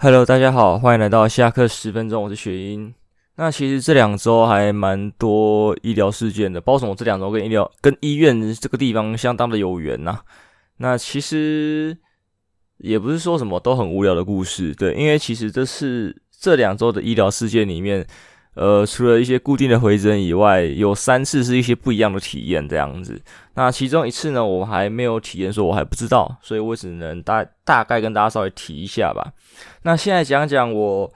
[0.00, 2.94] Hello，大家好，欢迎来到下课十分钟，我是雪英。
[3.34, 10.20] 那其实这两周还蛮多医疗事件的，包括什么这两周跟医疗、跟医院这个地方相当的有缘呐、
[10.76, 11.98] 那其实
[12.76, 18.06] 也不是说什么都很无聊的故事，对，因为其实这是这两周的医疗事件里面，
[18.58, 23.20] 呃，除了一些固定的回诊以外，有三次是一些不一样的体验这样子。
[23.54, 29.32] 那其中一次呢，我还没有体验，说我还不知道，所以我只能大大概跟大家稍微提一下吧。
[29.82, 31.12] 那现在讲讲我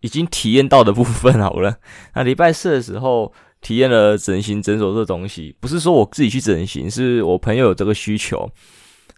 [0.00, 1.76] 已经体验到的部分好了。
[2.14, 8.48] 那礼拜四的时候体验了整形诊所这东西，不是说我自己去整形，是我朋友有这个需求。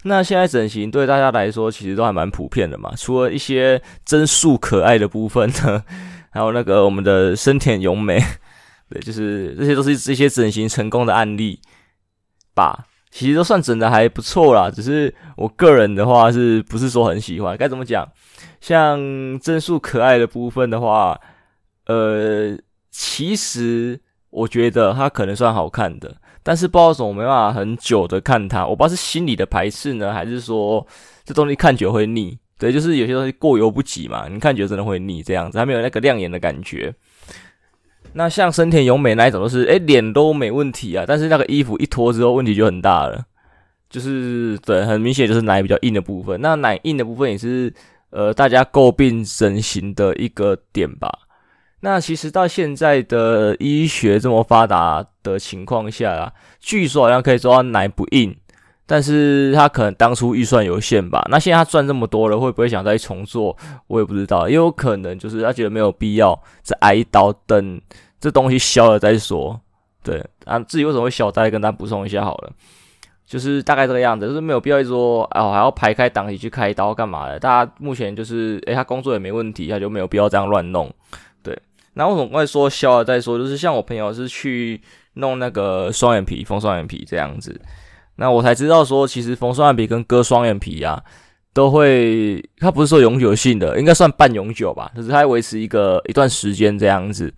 [0.03, 5.83] 那现在整形对大家来说其实都还蛮普遍的嘛，除了一些真素可爱的部分呢，
[6.37, 8.17] 还有那个我们的深田咏美，
[8.89, 11.59] 对，就是这些都是这些整形成功的案例。
[12.53, 17.55] 吧，其实都算整的还不错啦，只是我个人的话是不是说很喜欢？
[17.55, 18.07] 该怎么讲？
[18.59, 18.99] 像
[19.39, 21.21] 真素可爱的部分的话，
[21.85, 22.57] 呃，
[22.89, 24.01] 其实
[24.31, 30.85] 我觉得它可能算好看的，但是不知道怎么没办法很久的看它，我不知道是心理的排斥呢，还是说
[31.23, 32.39] 这东西看久会腻？
[32.57, 36.93] 对，就是有些东西过犹不及嘛，你看久真的会腻，这样子，还没有那个亮眼的感觉。
[38.13, 43.23] 那像深田咏美那一种都是，诶，脸都没问题啊，但是那个衣服一脱之后问题就很大了，
[43.89, 46.41] 就是对，很明显就是奶比较硬的部分。
[46.41, 47.71] 那奶硬的部分也是
[48.09, 51.09] 呃大家诟病整形的一个点吧。
[51.81, 58.35] 那其实到现在的医学这么发达的情况下啊，据说好像可以做到奶不硬，
[58.87, 61.23] 但是他可能当初预算有限吧。
[61.29, 63.55] 那现在他赚这么多了，会不会想再重做？
[63.85, 67.79] 我也不知道，也有可能就是他觉得没有必要再挨一刀等。
[68.19, 69.61] 这东西消了再说，
[70.03, 72.51] 对啊，自己为什么会消，大家跟他补充一下好了，
[73.27, 77.37] 就是大概这个样子，就是没有必要说啊，还要排开档期去开刀干嘛的。
[77.37, 80.91] 大家目前就是，诶，他工作也没问题，他就没有必要这样乱弄，
[81.43, 81.55] 对。
[81.93, 83.37] 那为什么会说消了再说？
[83.37, 84.81] 就是像我朋友是去
[85.13, 87.61] 弄那个双眼皮，缝双眼皮这样子，
[88.17, 91.01] 那我才知道说，其实缝双眼皮跟割双眼皮啊，
[91.53, 97.33] 都会，它不是说永久性的，应该算半永久吧，就是它维持一个一段时间这样子。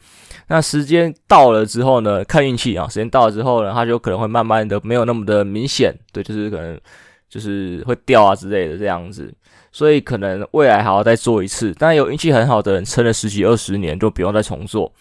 [0.47, 2.88] 那时间到了之后呢，看运气啊。
[2.88, 6.79] 时间到了之后呢，它就可能会慢慢的没有那么的明显，对，就是可能
[7.29, 9.31] 就是会掉啊之类的这样子。
[9.72, 11.75] 所以可能未来还要再做一次。
[11.78, 14.91] 但有运气很好的人，撑了十几二十年就不用再重做。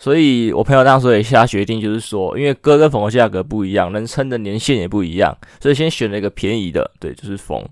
[0.00, 7.64] 所以我朋友当时也下决定，就是说，因为割跟缝的价格不一样，能撑的年限也不一样，所以先选了一个便宜的，对，就是缝。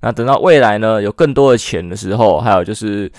[0.00, 3.12] 那等到未来呢，有更多的钱的时候，还有就是。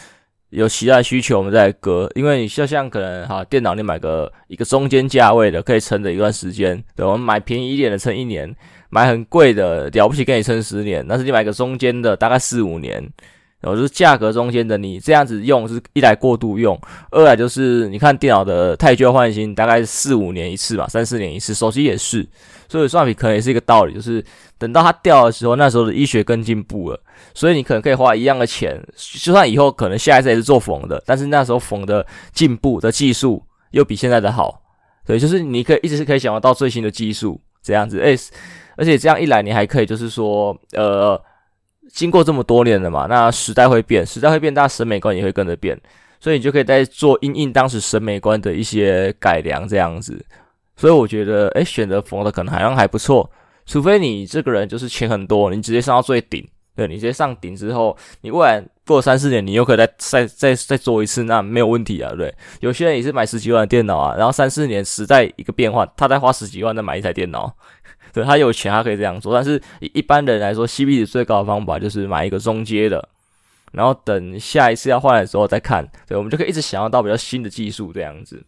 [0.51, 2.09] 有其他需求，我们再割。
[2.15, 6.81] 因为你就像可能哈，电脑你买个一个中间价位的，可以撑的一段时间。
[6.95, 8.55] 对，我们买便宜一点的撑一年，
[8.89, 11.05] 买很贵的了不起给你撑十年。
[11.09, 13.05] 但是你买个中间的，大概四五年，
[13.65, 22.27] 然后就是价格中间的，你这样子用是一来过度用，二来就是你看电脑的汰旧换新，大概四五年一次吧，三四年一次，手机也是。
[22.67, 24.23] 所以双眼皮可能也是一个道理，就是
[24.59, 26.99] 等到它掉的时候，那时候的医学更进步了，
[27.33, 34.61] 所以你可能可以花一样的钱，就算以后可能下一次也是做缝的，但是那时候缝的进步的技术又比现在的好，
[35.07, 38.17] 对，就是你可以一直是可以想得到最新的技术这样子，诶，
[38.77, 41.19] 而且这样一来，你还可以就是说，呃，
[41.95, 45.79] 经过这么多年了嘛，那时代会变，时代会变，大家审美观也会跟着变，
[46.19, 50.23] 所以你就可以在做因应当时审美观的一些改良这样子。
[50.75, 53.31] 所以我觉得，诶，选择缝的可能好像还不错，
[53.65, 56.45] 除非你这个人就是钱很多，你直接上到最顶，
[56.75, 62.35] 对，你直接上顶之后，你未来过三四年，你又可以再再再再做一次，那没有问题啊，对。
[62.59, 67.55] 有些人也是买十几万的电脑啊，然后三四年时代一个变化，他再花十几万再买一台电脑，
[68.15, 73.09] 对，他有钱他可以这样做，但是一般人来说，CP 值最高的方法就是买一个中阶的，
[73.73, 78.41] 然后等下一次要换的时候再看，对，我们就可以一直想要到比较新的技术这样子。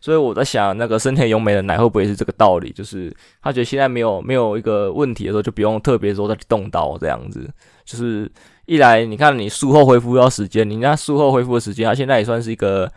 [0.00, 2.70] 所以我在想，那个深田咏美的奶会不会是这个道理？
[2.70, 7.50] 就是他觉得现在没有没有一个问题的时候，就不用特别说再去动刀这样子。
[7.84, 8.30] 就是
[8.66, 12.90] 一来，你看你术后恢复要时间，你那术后恢复的时间，他现在也算是一个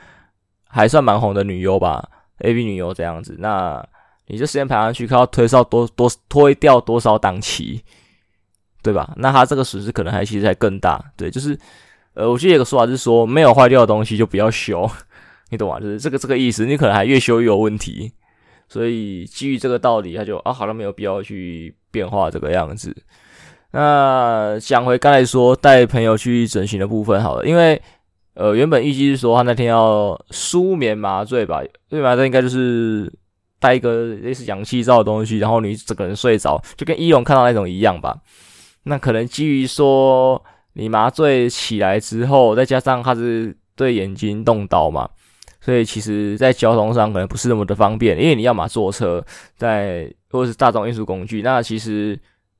[0.67, 2.07] 还算蛮红的女优吧
[2.41, 3.35] ，AV 女优这样子。
[3.39, 3.83] 那
[4.27, 7.81] 你这时间排上去，看要推少多多推掉多少档期，
[8.83, 9.13] 对吧？
[9.17, 11.03] 那他这个损失可能还其实还更大。
[11.15, 11.57] 对，就是
[12.13, 14.89] 呃，我记得有个说法是说，没有坏掉的东西就不要修。
[15.49, 15.79] 你懂吗？
[15.79, 18.11] 就是这个这个意思，你可能还越修越有问题，
[18.67, 22.95] 所以基于这个道理，他就啊，好像没有必要去变化这个样子。
[23.71, 27.81] 那讲回刚才说带朋友去整形的部分好了，因为
[28.33, 33.11] 呃原本预计是说他那天要舒眠麻醉吧，舒眠麻醉应该就是
[33.59, 38.17] 带一个类似氧气罩的东西，然后你整个人睡着，就跟医龙看到那种一样吧。
[38.83, 40.43] 那可能基于说。
[40.79, 45.09] 你麻醉起来之后，再加上它是对眼睛动刀嘛，
[45.59, 49.25] 所以其实在交通上可能不是那么的方便，因为你要嘛坐车，
[49.55, 52.15] 在或者是大众运输工具，那其实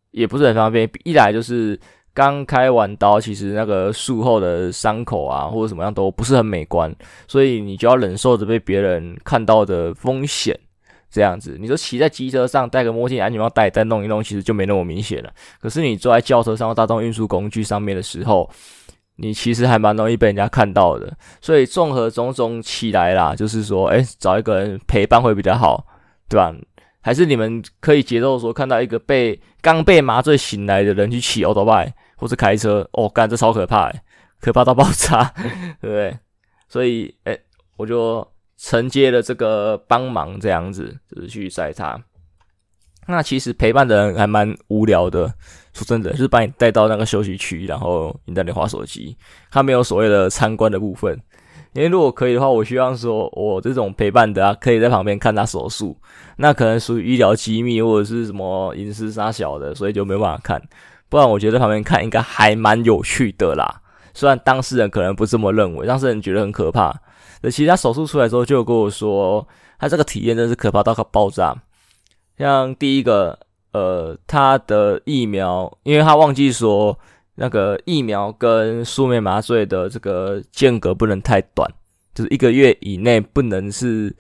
[0.10, 0.90] 也不是很方便。
[1.04, 1.80] 一来就是
[2.12, 6.92] 刚开完刀，其实那个术后的伤口啊或者什么样都不是很美观，
[7.28, 10.60] 所以你就要忍受着被别人看到的风险。
[11.10, 15.32] 这样子，你说骑在机车上戴个墨镜、安全帽戴戴弄一弄，其实就没那么明显了。
[15.60, 18.50] 可是你坐在轿车上大众运输工具上面的时候，
[19.16, 21.12] 你其实还蛮容易被人家看到的。
[21.42, 25.86] 所以综合种种起来啦，就是说，哎，找一个人陪伴会比较好，
[26.28, 26.54] 对吧？
[27.02, 33.90] 还是你们可以接受说，看到一个被刚被麻醉醒来的人去骑欧多拜或是开车，哦，干，这超可怕，
[34.42, 35.34] 可怕到爆炸，
[35.80, 36.18] 对不对？
[36.68, 37.38] 所以，哎，
[37.78, 38.28] 我就。
[38.58, 42.02] 承接了这个帮忙，这样子就是去载他。
[43.10, 45.34] 那其实陪伴的人还蛮无聊的，
[45.74, 49.16] 说真的，就是把你带到那个休息区，然后你在那里划手机。
[49.50, 51.18] 他没有所谓的参观的部分，
[51.72, 55.98] 因为如果可以的话，我希望说我这种陪伴的啊，可以在旁边看他手术。
[56.36, 60.62] 那可能属于医疗机密或者是什么隐私啥小的，所以就没办法看。
[61.08, 63.82] 不然我觉得旁边看应该还蛮有趣的啦。
[64.14, 66.94] 虽然当事人可能不这么认为，当事人觉得很可怕。
[67.50, 69.48] 其实他手术出来之后，就有跟我说，
[69.80, 71.56] 他这个体验真是可怕到个爆炸。
[72.38, 73.38] 像第一个，
[73.74, 76.98] 呃，他的疫苗，因为他忘记说
[77.36, 81.70] 那个疫苗跟舒眠麻醉的这个间隔不能太短，
[82.14, 84.16] 就是一个月以内不能是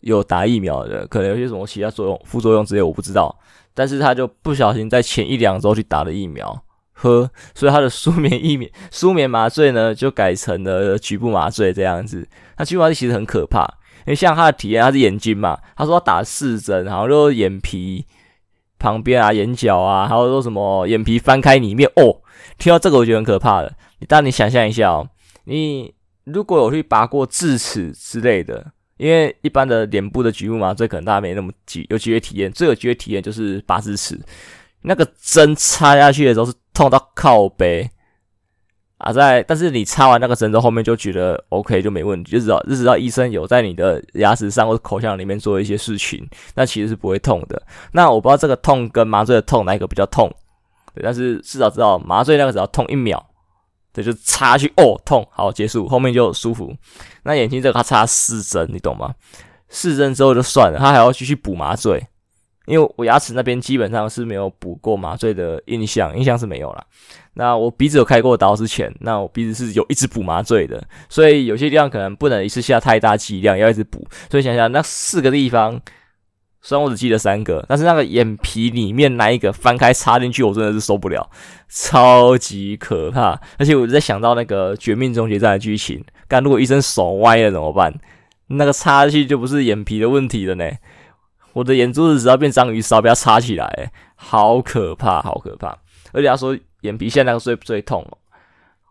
[0.00, 3.38] 有打疫苗的，可能有些什么其他作用、副作用之类，我不知道。
[3.74, 6.62] 但是他就不小心在前一两周去打了疫苗。
[6.92, 12.26] 呵， 所以他的舒眠一眠、舒眠麻醉呢，就改成了局部麻醉这样子。
[12.58, 13.62] 那局部麻醉其实很可怕，
[14.06, 18.04] 因为像他的体验，他是眼睛嘛，他说他打四针，然后就眼皮
[18.78, 22.20] 旁边啊、眼角啊，还有说什么眼皮翻开里面哦。
[22.58, 23.72] 听到这个我觉得很可怕的。
[24.08, 25.08] 但你想象一下哦，
[25.44, 25.94] 你
[26.24, 34.20] 如果有去拔过智齿之类的，因为一般的脸部的局部麻醉可能大家没那么机有机会体验，最有机会体验就是拔智齿。
[34.82, 37.90] 那个针插下去的时候是痛到靠背
[38.98, 46.24] 啊，在但是你插完那个针之后，后面就觉得 OK 就没问题，就知道就知道医生有在你的牙齿上或者口腔里面做一些事情，
[46.54, 47.60] 那其实是不会痛的。
[47.92, 50.32] 那我不知道这个痛跟麻醉的痛哪一个比较痛，
[51.02, 53.20] 但是至少知道麻醉那个只要痛一秒，
[53.92, 56.72] 对，就插去哦痛，好结束，后面就舒服。
[57.24, 59.12] 那眼睛这个他插四针，你懂吗？
[59.68, 62.06] 四针之后就算了，他还要继续补麻醉。
[62.66, 66.84] 因为我牙齿那边基本上是没有补过麻醉的印象，印象是没有啦。
[67.34, 74.06] 那我鼻子有开过刀之前，那我鼻子是有一直补麻醉的，所以有些地方可能不能一次下太大剂量，要一直补。
[74.30, 75.80] 所以想想那四个地方，
[76.60, 81.28] 虽然我只记得三个，但是那个眼皮里面那一个翻开插进去，我真的是受不了，
[81.68, 83.40] 超级可怕。
[83.58, 87.92] 而且我在想到那个《绝命终结战》的剧情，干如果医生手歪了怎么办？
[88.48, 90.70] 那个插进去就不是眼皮的问题了呢。
[91.52, 95.76] 我的眼珠子只要变章鱼烧，被它插起来，好可怕，好可怕！
[96.12, 98.18] 而且他说眼皮现在那个最最痛哦。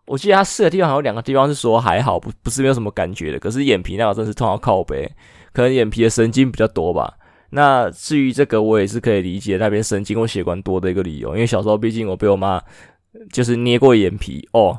[0.06, 3.38] 我记得他四个地方还有两个地方是说还好，不不是没有什么感觉的。
[3.38, 5.10] 可是眼皮那个真是痛到靠背，
[5.52, 7.14] 可能眼皮的神经比较多吧。
[7.50, 12.62] 那至于这个，我也是可以理解那边神经或血管多的一个理由，因为小时候毕竟我被我妈
[13.32, 14.78] 就是捏过眼皮哦，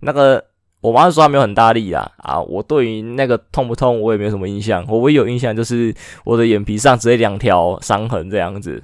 [0.00, 0.44] 那个。
[0.82, 4.84] 我妈说她没有很大力啊，啊，我对于那个痛不痛，我也没有什么印象。
[4.86, 8.82] 我唯一有印象就是我的眼皮上直接两条伤痕这样子，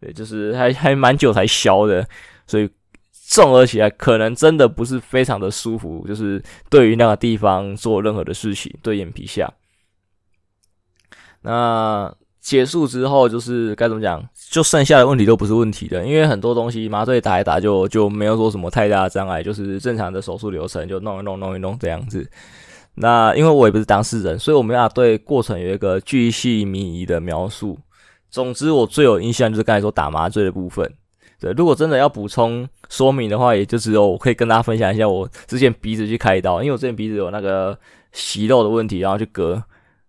[0.00, 2.06] 对，就是还还蛮久才消的，
[2.46, 2.68] 所以
[3.10, 9.50] 综合起来可能真的不是非常的舒服，就是对于那个地方做任何的事情，对眼皮下，
[11.40, 12.14] 那。
[12.44, 22.28] 结束之后就是该怎么讲，就剩下的问题都不是问题的，因为很多东西麻醉打一打就就没有说什么太大的障碍，就是正常的手术流程就弄一弄弄一弄这样子。
[22.96, 27.78] 那因为我也不是当事人，所以我没法对过程有一个巨细靡遗的描述。
[28.30, 30.86] 总之，我最有印象就是刚才说打麻醉的部分。
[31.40, 37.76] 对，如果真的要补充说明的话，也就只有我可以跟大家分享一下我之前鼻子去开刀，因为我之前鼻子有那个
[38.12, 39.62] 息肉的问题，然后去割。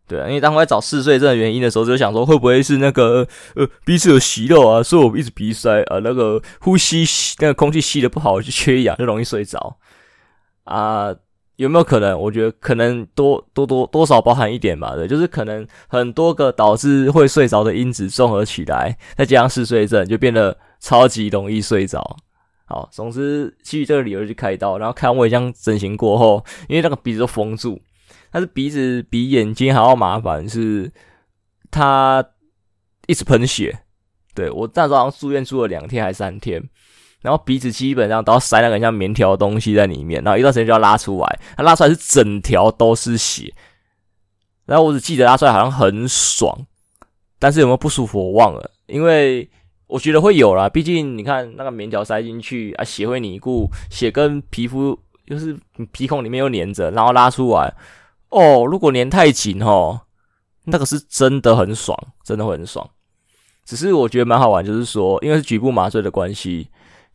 [0.07, 7.03] 对啊，因为当我在找嗜睡症的原因的时候，就想说会不会是那个呃鼻子有息肉啊，所以我一直鼻塞啊，那个呼吸
[7.39, 9.77] 那个空气吸的不好，就缺氧，就容易睡着
[10.65, 11.15] 啊？
[11.57, 12.19] 有没有可能？
[12.19, 22.17] 我觉得可能多多多多少包含一点吧，对，就是可能很多个导致会睡着的因子综合起来，再加上嗜睡症，就变得超级容易睡着。
[22.65, 27.79] 好，总之基于这个理由去开刀，然后开完胃镜整形过后，因为那个鼻子都封住。
[28.35, 30.91] 但是鼻子比眼睛还要麻烦，是
[31.71, 32.21] 它
[33.07, 33.79] 一直喷血。
[34.33, 36.61] 对，我那时候好像住院住了两天还是三天，
[37.21, 43.53] 然后鼻子基本上都要塞那个像棉条的东西在里面，然后一段时间就要拉出来，它拉出来是整条都是血。
[44.65, 46.67] 然后我只记得拉出来好像很爽，
[47.39, 49.49] 但是有没有不舒服我忘了，因为
[49.87, 55.57] 我觉得会有啦，毕竟你看那个棉条塞进去啊，血会凝固，血跟皮肤就是
[55.93, 57.73] 皮孔里面又粘着，然后拉出来，
[58.29, 59.99] 哦，如果粘太紧齁，
[60.65, 62.89] 那个是真的很爽，真的会很爽。
[63.65, 66.67] 只是我觉得蛮好玩，就是说因为是局部麻醉的关系。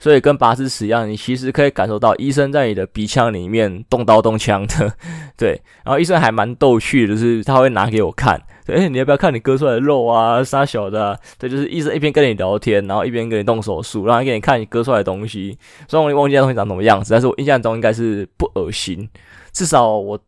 [0.03, 4.91] 所以跟拔智齿一样，你其实可以感受到医生在你的鼻腔里面动刀动枪的，
[5.37, 5.61] 对。
[5.85, 11.19] 然后医生还蛮逗趣的，就是他会拿给我看，对，欸、你要不要看你割出来的肉啊，杀小的、啊？
[11.39, 15.59] 对，就是医生一边跟你聊天，然后一边给你动手术，然后给你看你割出来的东西。
[15.87, 19.07] 虽然我忘记那东西长什么样子，但是我印象中应该是不恶心，
[19.53, 20.19] 至少我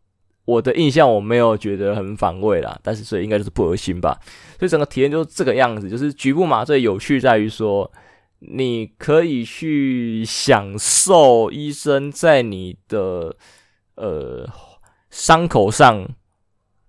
[0.45, 2.79] 我的印象我没有觉得很反胃啦。
[2.83, 4.19] 但是所以应该就是不恶心吧。
[4.59, 7.91] 所以整个体验就是这个样子，就是局部麻醉有趣在于说。
[8.45, 13.33] 你可以去享受医生在你的
[13.95, 14.45] 呃
[15.09, 16.05] 伤口上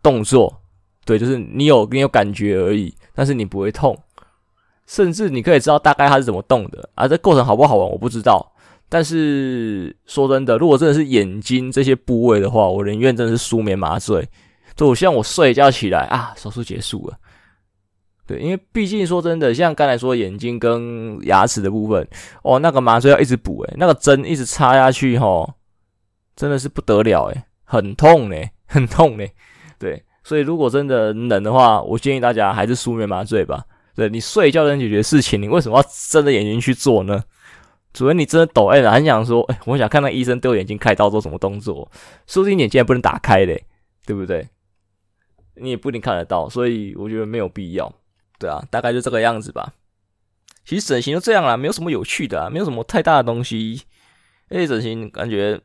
[0.03, 0.63] 动作，
[1.05, 3.97] 对，就是你有你有感觉而已，但是你不会痛，
[4.85, 7.07] 甚至你可以知道大概它是怎么动的啊。
[7.07, 8.54] 这过程好不好玩我不知道，
[8.95, 14.25] 但是说真的，如果真的是眼睛这些部位的话，我宁愿真的是舒眠麻醉，
[14.77, 17.19] 就我希望我睡一觉起来啊，手术结束了。
[18.25, 22.07] 对，因为毕竟说真的，像刚才说眼睛跟牙齿的部分，
[22.45, 25.53] 哦，那个麻醉要一直补，诶，那个针一直插下去，吼，
[26.37, 28.37] 真的是不得了，诶，很痛呢，
[28.67, 29.27] 很痛呢。
[29.77, 33.65] 对，所以如果真的能的话，我建议大家还是舒眠麻醉吧。
[33.97, 37.25] 对，你睡觉能解决事情，你为什么要睁着眼睛去做呢？
[37.95, 41.91] 主任你真的抖，哎，很想说，哎，我想看那医生对我眼睛开刀做什么动作，
[42.27, 43.65] 说不定眼睛也不能打开嘞，
[44.05, 44.47] 对不对？
[45.55, 47.91] 你也不一定看得到，所以我觉得没有必要。
[48.39, 49.73] 对啊，大概就这个样子吧。
[50.65, 53.83] 其实整形就这样啦，没有什么有趣的啊，没有什么太大的东西。
[54.51, 55.61] 而且整形感觉，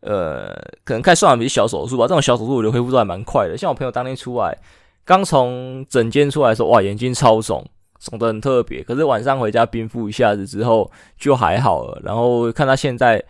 [0.00, 2.04] 呃，可能看双眼皮小手术吧。
[2.04, 3.56] 这种小手术我觉得恢复都还蛮快的。
[3.56, 4.56] 像我朋友当天出来，
[5.04, 7.64] 刚从诊间出来的时候，哇，眼睛超肿，
[7.98, 8.82] 肿得很特别。
[8.82, 12.00] 可是晚上回家冰敷一下子之后就还好了。
[12.04, 13.22] 然后看他现在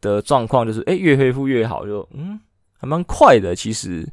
[0.00, 2.40] 的状况，就是诶，越恢复越好，就嗯，
[2.78, 3.54] 还蛮快的。
[3.54, 4.06] 其实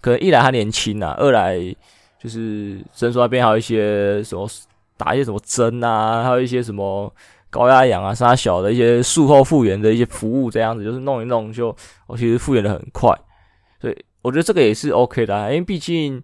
[0.00, 1.74] 可能一来他年轻啊，二来。
[2.16, 4.48] 就是诊所那边还有一些什么
[4.96, 7.12] 打一些什么针啊，还有一些什么
[7.50, 11.76] 高压氧啊，杀小的一些术后复原的一些服务，这样子就是弄一弄就，
[12.06, 13.14] 我其实复原的很快，
[13.78, 16.22] 所以我觉得这个也是 OK 的啊，因为毕竟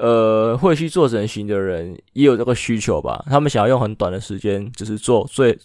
[0.00, 5.56] 呃会去做整形的人也有这个需求吧，他们想要用很短的时间，就是做最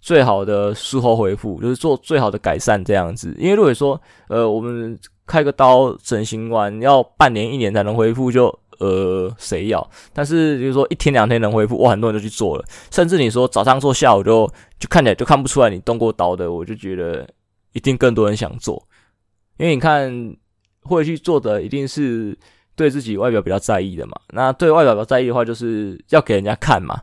[0.00, 3.34] 最好的术后恢复，就是做最好的改善这样子。
[3.38, 8.46] 因为如果说呃我们开个刀整形完要半年一年才能恢复，就
[8.78, 9.90] 呃，谁要？
[10.12, 12.64] 但是就是说一天两天能恢复，哇，很多人就去做了。
[12.90, 14.44] 甚至你说早上做，下午就
[14.80, 17.28] 就看起来就看不出来你动过刀的，我就觉得
[17.74, 18.82] 一定更多人想做。
[19.58, 20.36] 因为你看
[20.82, 22.36] 会去做的，一定是
[22.82, 24.12] 对自己外表比较在意的嘛。
[24.30, 27.00] 那对外表比较在意的话，就是要给人家看嘛，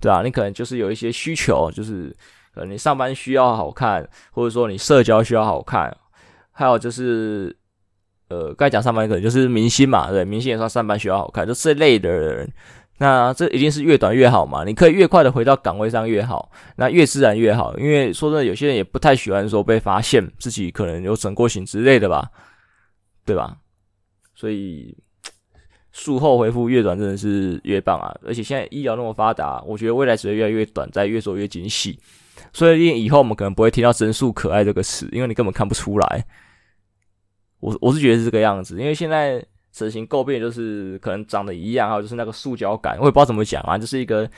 [0.00, 2.14] 对啊，你可能就是有一些需求，就是
[2.54, 5.96] 呃，你上班需要好看，或者说你社交需要好看，
[6.50, 7.56] 还有就是。
[8.28, 12.50] 呃，该讲上班可能就是明星嘛，对，明星也算上班需要好看，就这类的人，
[12.96, 22.30] 那这一定是越短越好嘛，你可以越快的回到岗位上越好，那越自然越好，因为说真的，有些人也不太喜欢说被发现自己可能有整过型之类的吧，
[23.26, 23.54] 对吧？
[24.34, 24.96] 所以
[25.92, 31.98] 术后恢复越短真的是越棒啊，而且现在医疗那么发达，我觉得未来只会越来越短，再越做越精细，
[32.52, 36.24] 所以以后我们可能不会听到“整数可爱”这个词，因为你根本看不出来。
[37.60, 44.28] 我我是觉得是这个样子，因为现在整形诟病就是可能长得一样，还有就是那个塑胶感，我也不知道怎么讲啊，就是一个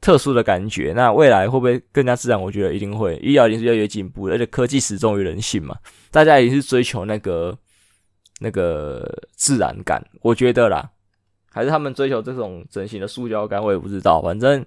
[0.00, 0.92] 特殊的感觉。
[0.94, 2.38] 那未来会不会更加自然？
[2.38, 5.74] 我觉得一定会，医疗已经是越来越进步，而且科技始终于人性嘛，
[6.10, 7.56] 大家也是追求那个
[8.40, 10.04] 那个自然感。
[10.22, 10.90] 我觉得啦，
[11.52, 14.20] 还是他们追求这种整形的塑胶感，我也不知道。
[14.20, 14.66] 反正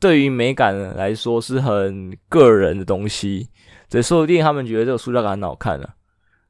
[0.00, 3.46] 对于美感来说是很个人的东西，
[3.90, 5.86] 对说不定他们觉得这个塑胶感很好看呢、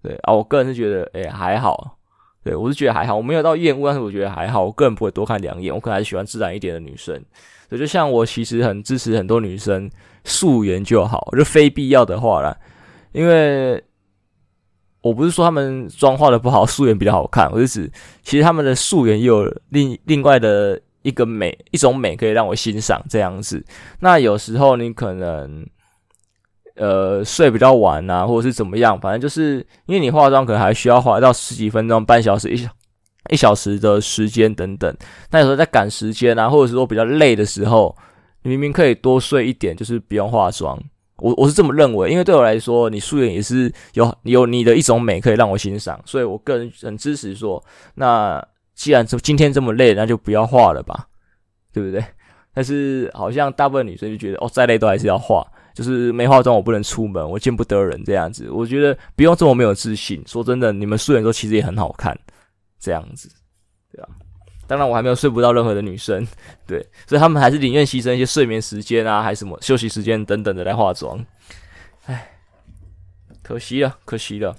[0.02, 1.99] 对啊，我个人是觉得，诶、还好。
[2.44, 4.64] 对我是觉得还好，我没有到厌恶，但是我觉得还好。
[4.64, 7.14] 我个人不会多看两眼，我可能还是喜欢自然一点的女生。
[7.68, 9.88] 所以就像我其实很支持很多女生
[10.25, 12.52] 素颜就好，就非必要的话啦。
[13.12, 13.80] 因为
[15.02, 17.92] 我不是说他们妆化的不好，素颜比较好看，我是指
[18.23, 23.62] 其实他们的素颜也有另另外的一个美，一种美可以让我欣赏这样子。
[24.00, 25.66] 那有时候你可能。
[26.75, 32.71] 呃，睡比较晚啊，或者是怎么样，反正就是因为你化妆可能还需要花到十几分钟、半小时、一小
[33.28, 34.97] 一小时的时间等等。
[35.30, 37.94] 那有时候在赶时间啊，或者是说比较累的时候，
[38.42, 40.82] 你明明可以多睡一点，就是不用化妆。
[41.23, 47.62] 我我是这么认为，因为对我来说，你素颜也是有有你的一种美可以让我欣赏，所以我个人很支持说，
[47.95, 51.07] 那既然这今天这么累，那就不要化了吧，
[51.73, 52.05] 对不对？
[52.52, 58.50] 但是好像大部分女生就觉得，哦，再累都还是要化，就是没化妆我不能出门，我见不得人这样子。
[58.50, 60.23] 我觉得不用这么没有自信。
[60.26, 62.19] 说真的，你们素颜的时候其实也很好看，
[62.79, 63.31] 这样子，
[64.66, 66.26] 当然，我还没有睡不到任何的女生，
[66.66, 71.25] 对，所以他们还是宁愿牺牲一些睡眠时间啊，还是什么休息时间等等的来化妆。
[72.07, 72.38] 唉，
[73.42, 74.57] 可惜了，可惜了。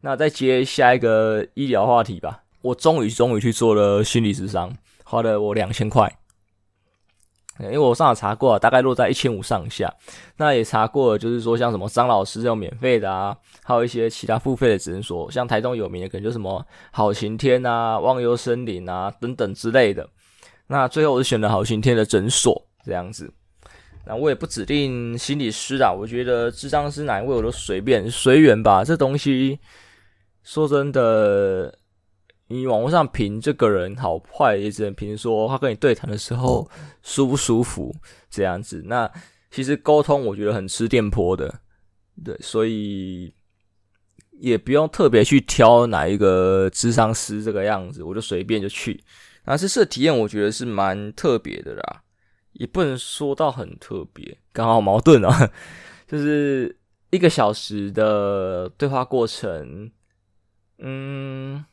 [0.00, 2.44] 那再接下一个医疗话题吧。
[2.62, 6.18] 我终于终于去做了心理智商，花了我两千块。
[7.58, 9.92] 因为我上网查过，大概落在一千五上下。
[10.36, 20.06] 那也查过，就是说像什么张老师这种免费的啊，还有一些其他付费的诊所，像台中有名的可能就什么好晴天啊、忘忧森林啊等等之类的。
[20.66, 23.32] 那最后我是选了好晴天的诊所这样子。
[24.04, 28.84] 那我也不指定心理师啊，我觉得智商师哪一位我都随便随缘吧。
[28.84, 29.58] 这东西
[30.42, 31.78] 说真的。
[32.48, 36.70] 你网络上评这个人好坏，也只能评说他跟你对谈的时候
[37.02, 37.92] 舒不舒服
[38.30, 38.82] 这样子。
[38.86, 39.10] 那
[39.50, 41.60] 其实沟通我觉得很吃电波的，
[42.24, 43.34] 对，所以
[44.38, 49.02] 也不用特别去挑哪一个智商师这个样子，我就随便就去。
[49.44, 52.02] 那这次的体验我觉得是蛮特别的啦，
[52.52, 55.50] 也不能说到很特别，刚好矛盾啊，
[56.06, 56.78] 就是
[57.10, 59.90] 一个小时的对话过程，
[60.78, 61.64] 嗯。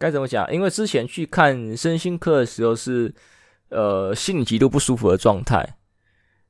[0.00, 0.50] 该怎么讲？
[0.50, 3.14] 因为之前去看身心科的时候是，
[3.68, 5.76] 呃，心里极度不舒服的状态，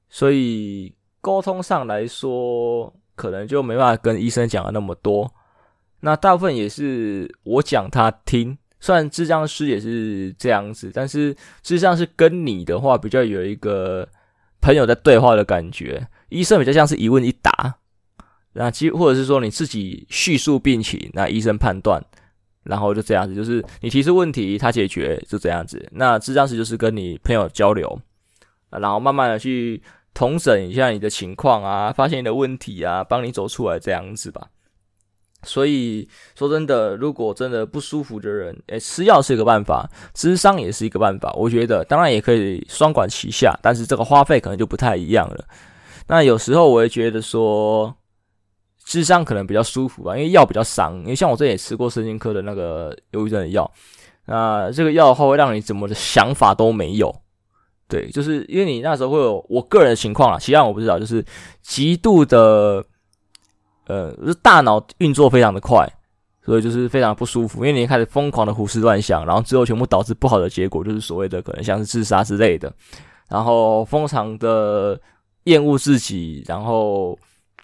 [0.08, 5.28] 所以沟通上来说，可能就没办法跟医生讲的那么多。
[5.98, 14.08] 那大部分也是我讲他听，虽然智障师也是这样子，但是咨商是跟你的话比较有一个
[14.60, 17.74] 朋友在对话的感觉，医生比较像是一问一答，
[18.52, 22.00] 那其或者是说你自己叙述病情，那医生判断。
[22.70, 25.84] 然后就这样子，就是你提出问题，他解决，就这样子。
[25.90, 28.00] 那咨商师就是跟你朋友交流，
[28.70, 29.82] 然后慢慢的去
[30.14, 34.46] 同整一下你的情况啊，发现你的问题啊，帮你走出来这样子吧。
[35.42, 41.32] 所以说真的，如果真的不舒服的人，诶，吃药是一个办法，咨商也是一个办法。
[41.32, 45.44] 我觉得当然也可以双管齐下，但是这个花费可能就不太一样了。
[46.06, 47.92] 那有时候我会觉得说。
[48.90, 50.98] 智商可能比较舒服吧，因为药比较伤。
[51.02, 53.70] 因为像我这也吃过神经科的那个忧郁症的药，
[54.24, 57.14] 那这个药的话会让你怎么的想法都没有。
[57.86, 61.24] 对，就是因为你那时候会有我个人的情况啊，其他我不知道，就是
[61.62, 62.84] 极度的，
[63.86, 65.88] 呃，就是大脑运作非常的快，
[66.44, 67.64] 所以就是非常不舒服。
[67.64, 72.72] 因为你开始疯狂的胡思乱想，然后之后全部导致不好的结果，就是所谓的可能像是自杀之类的，
[73.28, 75.00] 然后疯狂的
[75.44, 77.16] 厌恶自己，然后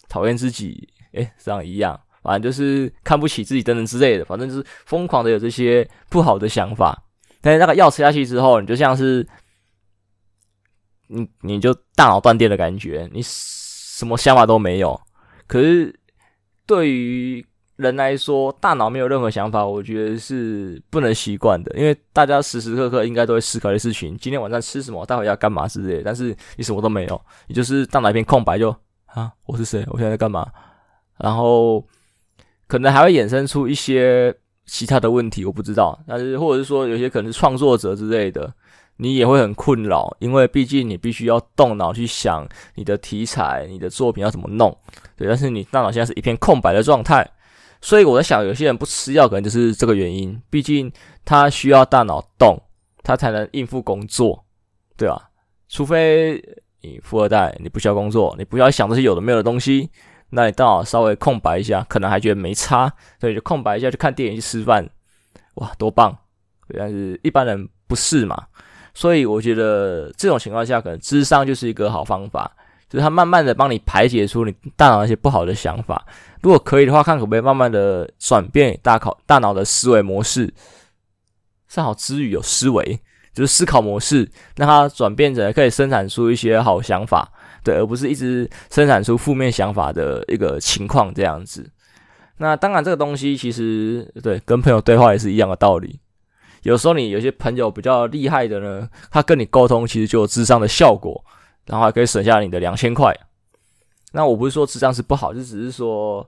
[0.08, 0.88] 讨厌自己。
[1.16, 7.02] 诶，这样一样，反正就是看不起自己等等之类的，反正就是疯狂的有这些不好的想法。
[7.40, 9.26] 但是那个药吃下去之后，你就像是
[11.08, 15.00] 你你就大脑断电的感觉，你什么想法都没有。
[15.46, 15.94] 可是
[16.66, 26.02] 对于人来说，大脑没有任何想法，我觉得是不能习惯的，因为大家时时刻刻应该都会思考的事情：今天晚上吃什么，待会要干嘛之类的。
[26.02, 28.74] 但是你什么都没有，你就是大脑一片空白，就
[29.06, 29.84] 啊，我是谁？
[29.88, 30.50] 我现在在干嘛？
[31.18, 31.84] 然后
[32.66, 34.34] 可能还会衍生出一些
[34.66, 35.98] 其他的问题，我不知道。
[36.06, 38.52] 但是或者是说，有些可能是创作者之类的，
[38.96, 44.76] 你也会很困扰，因为毕竟你必须要动脑去想你的题材、你的作品要怎么弄。
[45.16, 47.28] 对，但是你大脑现在是一片空白的状态，
[47.80, 50.40] 所以我在想，有些人不吃药，可能就是这个原因。
[50.50, 50.92] 毕竟
[51.24, 52.60] 他需要大脑动，
[53.02, 54.44] 他才能应付工作，
[54.96, 55.30] 对吧？
[55.68, 56.42] 除非
[56.80, 59.90] 你富二代，你不需要工作，你不要想这些有的没有的东西。
[60.36, 64.86] 那你大脑稍微空白一下，可能还觉得没差，所以就空白一下去看电影、去吃饭，
[65.54, 66.14] 哇，多棒！
[66.76, 68.36] 但是一般人不是嘛，
[68.92, 72.54] 所以我觉得这种情况下，可能智商就是一个好方法，
[72.90, 76.04] 就是他慢慢的帮你排解出你大脑那些不好的想法。
[76.42, 80.52] 如果可以的话，看可不可以慢慢的转变大考大脑的思维模式，
[81.66, 83.00] 上好之余有思维，
[83.32, 87.32] 就是思考模式，让它转变成可以生产出一些好想法。
[87.66, 91.68] 对，而不是一直生产出负面想法的一个情况这样子。
[92.36, 95.98] 那当然，这个东西其实对跟朋友对话也是一样的道理。
[96.62, 101.24] 有时候你有些朋友比较厉害的呢，他跟你沟通其实就有智商的效果，
[101.66, 103.12] 然后还可以省下你的两千块。
[104.12, 106.24] 那我不是说智商是不好，就只是说，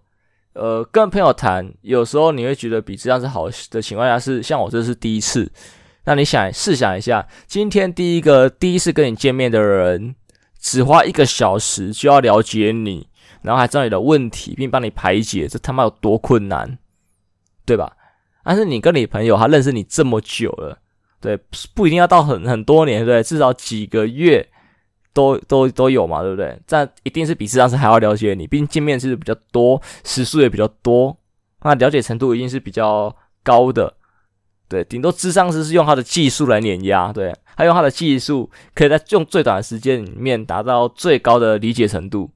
[0.55, 5.49] 呃，跟朋友谈，有时候你会觉得比智商是好的情况下是，像我这是第一次。
[6.05, 10.15] 那你想试想一下，今天第一个第一次跟你见面的人，
[10.59, 13.09] 只花一个小时就要了解你，
[13.43, 16.79] 然后还知道你的问题，并帮你排解，这他妈有多困难，
[17.65, 17.97] 对吧？
[18.43, 20.79] 但是你跟你朋友，他认识你这么久了，
[21.21, 21.37] 对，
[21.75, 23.23] 不一定要到很很多年，对？
[23.23, 24.49] 至少几个月
[25.13, 26.59] 都都都有嘛，对不对？
[26.67, 31.15] 这一定是比咨商师还要了解你，毕竟见面次数比较多，时数也比较多，
[31.63, 33.98] 那了解程度一定是比较高的。
[34.69, 42.31] 对，顶多智商师是用他的技术来碾压，对，他用他的技术可以在用最短的时间里面达到最高的理解程度，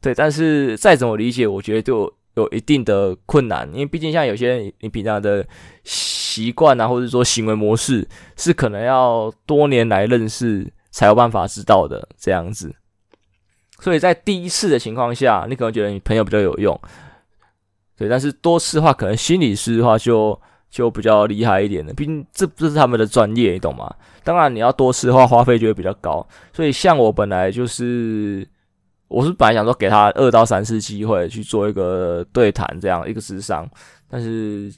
[0.00, 5.44] 对，但是再怎么理解，我觉得就有一定的困难，因为毕竟像有些，你平常的
[5.82, 12.72] 习惯啊，或者说行为模式，是可能要多年来认识才有办法知道的这样子，
[13.80, 16.80] 所以在第一次的情况下，你可能觉得你朋友比较有用，
[17.96, 20.40] 对，但是多次的话，可能心理师的话就。
[20.70, 23.92] 就比较厉害一点的，毕竟这这是他们的专业，你懂吗？
[24.22, 26.24] 当然你要多次的话，花费就会比较高。
[26.52, 28.46] 所以像我本来就是，
[29.08, 33.68] 我是本来想说给他二到三次机会去做一个对谈，这样一个智商，
[34.08, 34.72] 但是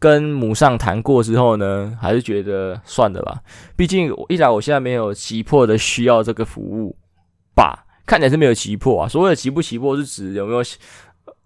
[0.00, 3.40] 跟母上谈过之后呢，还是觉得算了吧。
[3.76, 6.96] 毕竟一来我现在没有急迫的需要这个服务
[7.54, 9.08] 吧，看起来是没有急迫啊。
[9.08, 10.62] 所谓的急不急迫，是指有没有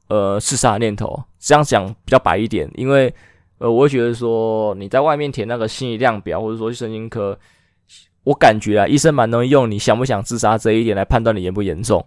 [0.08, 1.22] 呃自杀念头？
[1.38, 3.14] 这样讲比较白一点，因为。
[3.62, 7.38] 呃，我会觉得说你在外面填那个心理量表，或者说去神经科，
[8.24, 12.04] 我感觉啊，医生蛮容易用你想不想自杀这一点来判断你严不严重。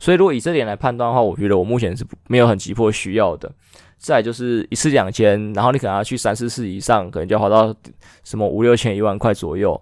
[0.00, 3.48] 所以如果以这点来判断的话，我觉得我目前是没有很急迫需要的。
[3.96, 7.72] 再就是一次两千，然后你可能要去三四次以上，可能就要花到
[8.24, 9.80] 什么五六千、一万块左右。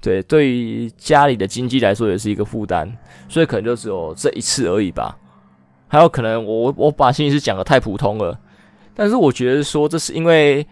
[0.00, 2.92] 对，对于家里的经济来说也是一个负担，
[3.28, 5.16] 所以可能就只有这一次而已吧。
[5.86, 8.36] 还有可能我我把心理师讲的太普通了。
[9.00, 10.66] 但是我觉得说，这是因为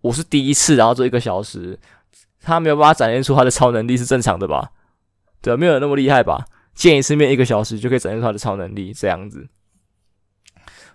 [0.00, 1.76] 我是第一次，然后做一个小时，
[2.40, 4.70] 他没有办法展现出他的超能力是正常的吧？
[5.42, 6.46] 对，没有那么厉害吧？
[6.76, 9.48] 见一次面一个小时就可以展现出他的超能力这样子，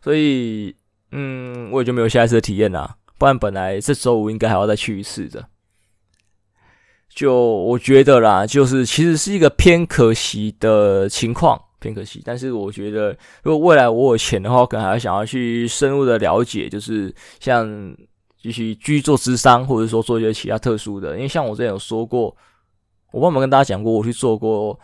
[0.02, 0.74] 所以
[1.12, 2.96] 嗯，我也就没有下一次的体验啦。
[3.18, 5.50] 不然本来这周五应该还要再去一次的。
[7.10, 11.62] 就我觉得啦，就是其实是一个偏可惜的情况。
[11.80, 17.66] 偏可惜，但是我觉得，如果未来我有钱的话，可能还想要去深入的了解，就是像
[18.38, 21.16] 继续继续做咨商，或者说做一些其他特殊的。
[21.16, 22.36] 因为像我之前有说过，
[23.12, 24.78] 我忘没跟大家讲过，我去做过，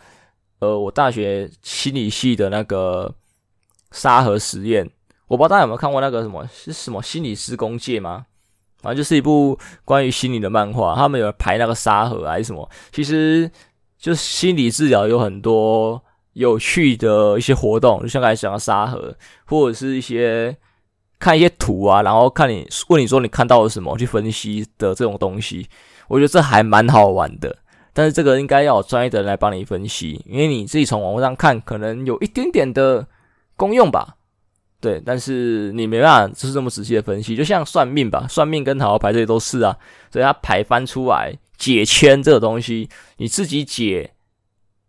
[0.60, 3.14] 呃，我大学心理系的那个
[3.92, 4.90] 沙盒实验。
[5.28, 8.24] 我不知道大家有没有看过那个什么是什么心理师工界吗？
[8.80, 12.68] 反正就是一部关于心理的漫画，他们有排那个沙盒还是什么？
[12.92, 13.50] 其实
[13.98, 16.02] 就心理治疗有很多。
[16.36, 20.54] 有趣的一些活动，就像刚才讲的沙盒，或者是一些
[21.18, 25.66] 看一些图啊，然后看你问你说你看到了什么，去分析的这种东西，
[26.08, 27.56] 我觉得这还蛮好玩的。
[27.94, 33.06] 但是这个应该要有专业的人来帮你分析，因为你自己从网络上看，可能有一点点的
[33.56, 34.16] 功用吧。
[34.78, 39.74] 对，但是你没办法就是这么仔细的分析，就像算命吧，算命跟塔罗牌这些都是啊，
[40.12, 44.10] 所以它牌翻出来解签这个东西，你自己解，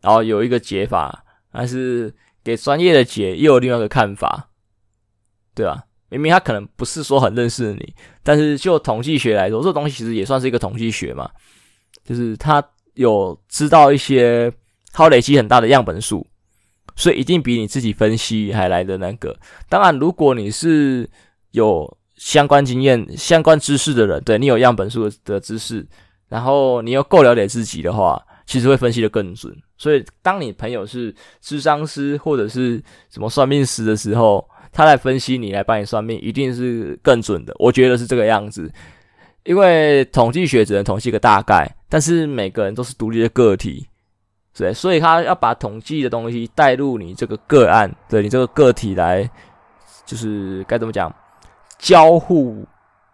[0.02, 1.24] 然后有一个解法。
[1.52, 4.50] 还是给专业的解又有另外一个看法，
[5.56, 5.84] 对吧？
[6.10, 11.30] 明明他可能不是说很认识你，但是就统计学来说，这东西其实也算是一个统计学嘛，
[12.06, 14.50] 就是他有知道一些，
[14.94, 16.26] 他累积很大的样本数，
[16.96, 19.38] 所以一定比你自己分析还来的那个。
[19.68, 21.10] 当然，如果你是
[21.52, 25.86] 有相关经验、相关知识的人，对，你有样本数的知识，
[26.30, 28.24] 然后你又够了解自己的话。
[28.48, 37.54] 其实会分析的更准，所以当你朋友是智商师或者是什么算命师的时候，他来分析你，来帮你算命，一定是更准的。
[37.60, 38.72] 我觉得是这个样子，
[39.44, 43.86] 因为统计学只能统计个大概，但是每个人都是独立的个体，
[44.58, 49.30] 对，所以他要把统计的东西带入你这个个案，对你这个个体来，
[50.06, 51.14] 就是该怎么讲，
[51.78, 52.66] 交互。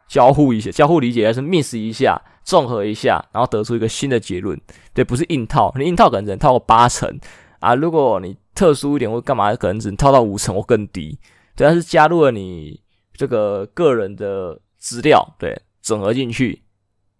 [0.05, 4.59] 交互一些，交互理解还是 miss 一下，综合一下，然后得出一个新的结论。
[4.93, 7.19] 对，不是硬套，你硬套可能只能套个八成
[7.59, 7.75] 啊。
[7.75, 11.17] 如果你特殊一点或干嘛，可能只能套到五成或更低。
[11.55, 12.79] 对，但是加入了你
[13.13, 16.61] 这个个人的资料，对，整合进去，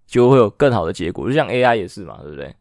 [0.06, 1.28] 就会有更好的结果。
[1.28, 2.54] 就像 AI 也是嘛，对不对？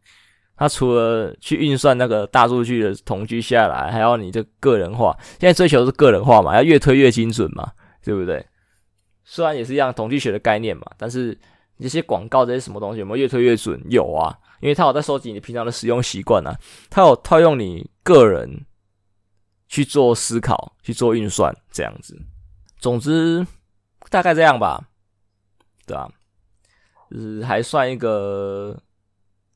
[0.55, 5.17] 它除了去运算那个大数据的统计下来，还要你这个人化。
[5.39, 7.71] 现在追求是个人化嘛，要越推越精准嘛，
[8.03, 8.45] 对不对？
[9.23, 11.37] 虽然也是一样统计学的概念嘛，但是
[11.79, 13.81] 这些广告这些什么东西有没有越推越准？
[13.89, 16.57] 有啊，因为它有在收集你平常的使用习惯啊，
[16.89, 18.65] 它有套用你个人
[19.67, 22.17] 去做思考、去做运算这样子。
[22.79, 23.45] 总之
[24.09, 24.87] 大概这样吧，
[25.85, 26.09] 对吧？
[27.11, 28.77] 就是还算一个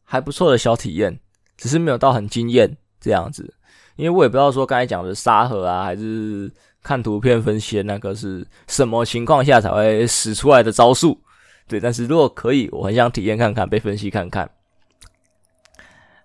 [0.03, 1.19] 还不错的小体验，
[1.55, 3.53] 只是没有到很惊艳这样子。
[3.95, 6.51] 因为我也不知道说刚才讲的沙盒啊，还是
[6.83, 11.19] 看图片分析的那个是什么情况下才会使出来的招数。
[11.67, 14.49] 对，但是如果可以，我很想体验看看，被分析看看。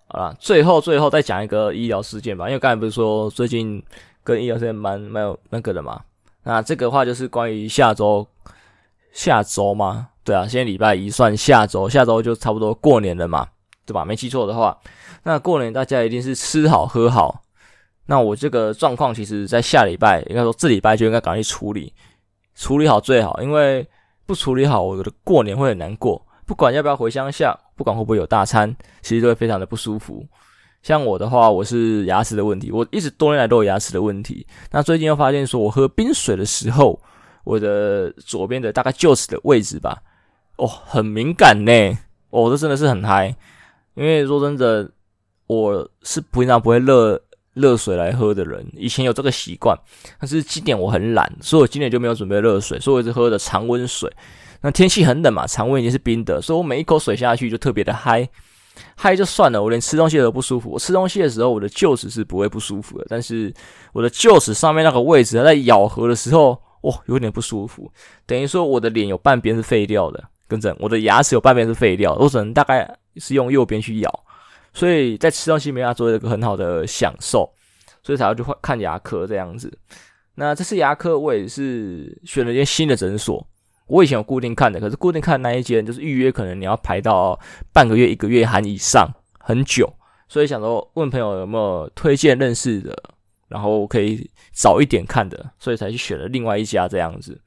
[0.07, 3.83] 好了，最后最后再讲一个医疗事件吧，因为刚才不是说最近
[4.23, 6.01] 跟医疗事件蛮蛮有那个的嘛。
[6.43, 8.27] 那这个话就是关于下周，
[9.11, 10.09] 下周吗？
[10.23, 13.47] 对啊，现在礼拜一算下周，下周就差不多过年了嘛，
[13.85, 14.05] 对吧？
[14.05, 14.77] 没记错的话，
[15.23, 17.41] 那过年大家一定是吃好喝好。
[18.05, 21.93] 那我这个状况，其实在下礼拜，应该说这礼拜就应该赶快处理，
[22.55, 23.87] 处理好最好，因为
[24.25, 26.25] 不处理好，我的过年会很难过。
[26.45, 30.25] 不管要不要回乡下，不管会不会有大餐，其实都会非常的不舒服。
[30.81, 34.45] 像我的话，我是牙齿的问题，我一直多年来都有牙齿的问题。
[34.71, 36.99] 那最近又发现说，我喝冰水的时候，
[37.45, 40.01] 我的左边的大概臼齿的位置吧，
[40.57, 41.97] 哦，很敏感呢。
[42.29, 43.33] 哦，这真的是很嗨。
[43.93, 44.91] 因为说真的，
[45.47, 47.21] 我是平常不会热
[47.53, 49.77] 热水来喝的人，以前有这个习惯，
[50.19, 54.11] 但是今年我很懒，所以我今年就没有准备热水，所以我一直喝的常温水。
[54.61, 58.27] 那天气很冷嘛，常温已经是冰的，所以我每一口水下去就特别的嗨，
[58.95, 60.69] 嗨就算了，我连吃东西都不舒服。
[60.69, 63.53] 我吃东西的时候，我的臼齿是不会不舒服的，但是
[63.91, 67.91] 我的臼齿上面那个位置在咬合的时候，哇，有点不舒服，
[68.25, 74.22] 等于说我的脸有半边是废掉的，跟着我的牙齿有半边是废掉，我只能大概是用右边去咬，
[74.73, 77.49] 所以在吃东西没办法做一个很好的享受，
[78.03, 79.71] 所以才要去看牙科这样子。
[80.35, 83.45] 那这次牙科我也是选了一间新的诊所。
[83.85, 87.37] 我以前有固定看的，可是固定看那一间就是预约，可能你要排到
[87.71, 89.07] 半个月、一个月含以上，
[89.39, 89.93] 很久。
[90.27, 92.97] 所以想说问朋友有没有推荐认识的，
[93.49, 97.39] 然后可以早一点看的，所以才去选了另外一家这样子。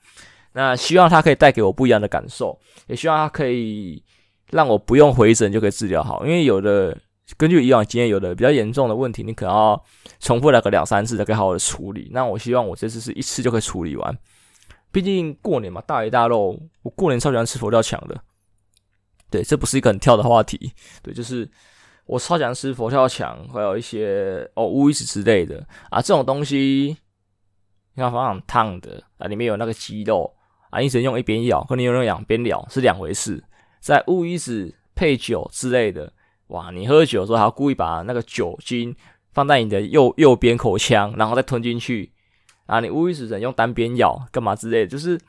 [0.53, 4.01] 那希望它可以带给我不一样的感受，也希望它可以
[4.51, 6.25] 让我不用回诊就可以治疗好。
[6.25, 6.97] 因为有的
[7.37, 9.85] 根据以往经验，有的比较严重的问题，你可能要
[10.21, 12.09] 重复来个两三次才可以好好的处理。
[12.13, 14.17] 那我希望我这次是一次就可以处理完。
[14.93, 16.59] 毕竟过年嘛，大鱼大肉。
[16.83, 18.19] 我过年超喜欢吃佛跳墙的。
[19.29, 20.73] 对，这不是一个很跳的话题。
[21.03, 21.47] 对，就是
[22.07, 26.01] 我超喜欢吃佛跳墙，还有一些哦乌鱼子之类的啊。
[26.01, 26.97] 这种东西，
[27.95, 30.33] 你看放烫的啊，里面有那个鸡肉
[30.71, 33.43] 啊，你只能用一边咬，和你用两边咬是两回事。
[33.81, 36.11] 在乌鱼子配酒之类的，
[36.49, 38.95] 哇，你喝酒的时候还要故意把那个酒精
[39.33, 42.13] 放在你的右右边口腔，然后再吞进去。
[42.67, 45.21] 啊，你乌鱼子只能用单边咬，干嘛之类的，就是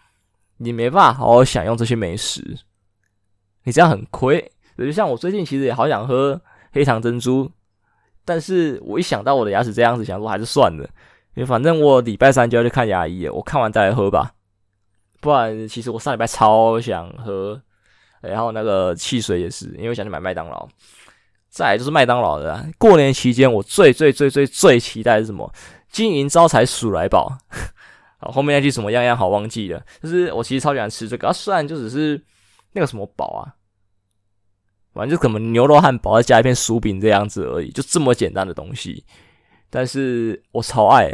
[0.57, 2.57] 你没办法好好享用这些美食，
[3.63, 4.51] 你这样很亏。
[4.77, 6.39] 就像我最近其实也好想喝
[6.71, 7.51] 黑糖珍珠，
[8.25, 10.83] 但是我一想到我的牙齿这样子，想说还是算了，
[11.35, 14.33] 因为反正我礼拜三就要去看牙医，我看完再来喝吧。
[15.19, 17.59] 不然，其实我上礼拜超想喝，
[18.21, 20.67] 然后那个汽水也是，因为我想去买麦当劳。
[21.49, 25.51] 再来就是麦当劳的，过年期间我最最最最最期待是什么？
[25.89, 27.37] 金银招财鼠来宝，
[28.19, 29.81] 好，后面那句什么样样好忘记了。
[30.03, 32.21] 就是我其实超喜欢吃这个，啊，虽然就只是
[32.73, 33.55] 那个什么堡啊，
[34.93, 39.05] 反正就可能牛肉汉堡再加一片薯饼这样子而已，就这么简单的东西。
[39.69, 41.11] 但是我超爱，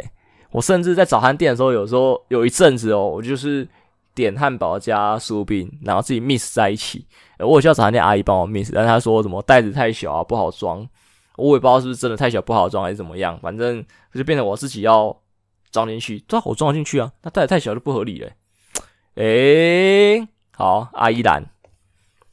[0.50, 3.66] 我甚至在早餐店的时候，有时候有一阵子哦，我就是
[4.14, 7.06] 点汉堡加薯饼，然后自己 mix 在一起。
[7.38, 10.86] 我有叫早餐店阿姨帮我 mix，但她说什么袋子太小啊，不好装。
[11.36, 15.14] 我也不知道是不是真的太小不好装还是怎么样，反正就变成我自己要
[15.72, 18.30] 装进去，最好我装进去啊，那袋子太小就不合理了。
[19.16, 21.44] 诶，好，阿依兰，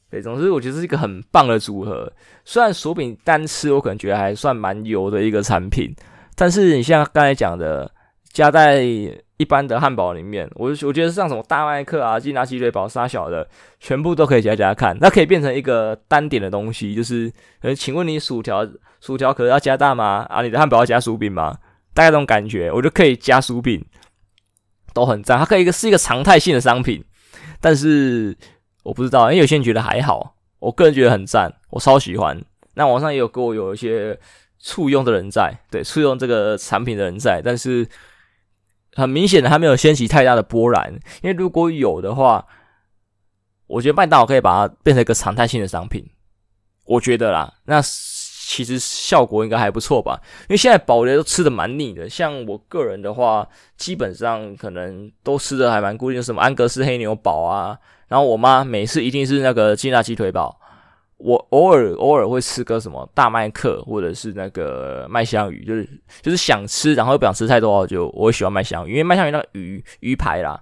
[0.08, 2.12] 对，总之我觉得是一个很棒的组合。
[2.44, 5.92] 虽然薯饼单吃我可能觉得还算蛮油的一个产品，
[6.36, 7.90] 但是你像刚才讲的，
[8.32, 8.82] 加在
[9.36, 13.46] 一般的汉堡里面，我我觉得像什么大麦克啊、劲辣鸡腿堡、沙小的，
[13.78, 18.66] 全部都可以加加看，那可以变成一个单点的东西，就是，呃，请问你薯条
[19.00, 20.24] 薯条可是要加大吗？
[20.30, 21.58] 啊，你的汉堡要加薯饼吗？
[21.92, 23.84] 大概这种感觉，我就可以加薯饼，
[24.94, 27.04] 都很赞，它可以一个是一个常态性的商品，
[27.60, 28.34] 但是
[28.84, 32.40] 我不知道，因为有些人觉得还好，我个人觉得很赞，我超喜欢。
[32.76, 34.18] 那网上也有跟我有一些
[34.58, 37.86] 簇拥的人在，对，簇拥这个产品的人在，但是。
[38.94, 40.92] 很明显的，还没有掀起太大的波澜。
[41.22, 42.46] 因为如果有的话，
[43.66, 46.04] 我觉得麦当劳可以把它变成一个常态性的商品。
[46.84, 50.20] 我觉得啦，那其实效果应该还不错吧。
[50.42, 57.78] 因为现在堡垒都吃的蛮腻的，像我个人的话，基本上可能都吃的还蛮固定，什么安格斯黑牛堡啊，
[58.08, 60.58] 然后我妈每次一定是那个劲辣鸡腿堡。
[61.22, 65.88] 我偶尔偶尔会吃个什么大麦克，或者是那个麦香鱼，就是
[66.20, 70.60] 就是想吃，然后又不想吃太多，就我会喜欢麦香鱼，因为麦香鱼那个鱼鱼排啦，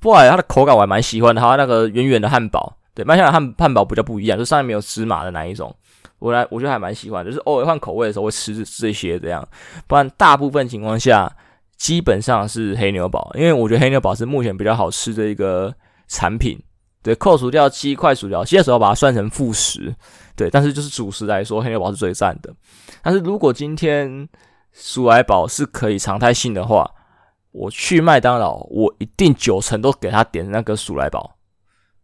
[0.00, 5.74] 不过它的口感我还蛮喜欢的，还有那个圆圆的汉堡，对，麦香鱼汉汉堡比较不一样，就上面没有芝麻的那一种。
[6.20, 9.46] 我来，我觉得还蛮喜欢，就是偶尔换口味的时候会吃这些这样，
[9.88, 11.34] 不然大部分情况下
[11.76, 15.74] 基本上是黑牛堡，因为我觉得黑牛堡是目前比较好吃的一个
[16.06, 16.62] 产品。
[17.02, 19.94] 对，扣除掉鸡块薯条，其实要把它算成副食。
[20.36, 22.54] 对，但是就是主食来说，黑牛堡是最赞的。
[23.02, 24.28] 但是如果今天
[24.72, 26.88] 薯来堡是可以常态性的话，
[27.50, 31.36] 我去麦当劳，我一定九成都给他点那个薯来堡。